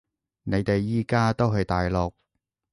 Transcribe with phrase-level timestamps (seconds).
[0.41, 2.11] 你哋而家都喺大陸？